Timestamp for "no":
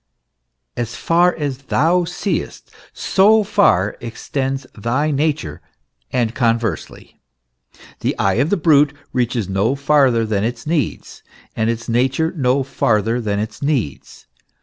9.47-9.75, 12.35-12.63